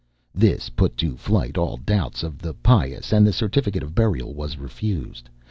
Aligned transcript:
This 0.33 0.69
put 0.71 0.97
to 0.97 1.15
flight 1.15 1.59
all 1.59 1.77
doubts 1.77 2.23
of 2.23 2.39
the 2.39 2.55
pious, 2.55 3.13
and 3.13 3.23
the 3.23 3.31
certificate 3.31 3.83
of 3.83 3.93
burial 3.93 4.33
was 4.33 4.57
refused. 4.57 5.29